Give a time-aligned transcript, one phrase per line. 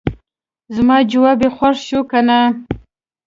[0.75, 2.39] زما جواب یې خوښ شو کنه.